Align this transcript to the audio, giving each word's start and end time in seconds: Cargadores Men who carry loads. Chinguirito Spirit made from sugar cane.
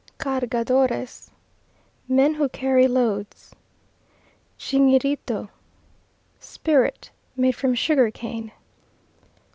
Cargadores 0.17 1.29
Men 2.07 2.33
who 2.33 2.49
carry 2.49 2.87
loads. 2.87 3.53
Chinguirito 4.57 5.49
Spirit 6.39 7.11
made 7.37 7.51
from 7.55 7.75
sugar 7.75 8.09
cane. 8.09 8.51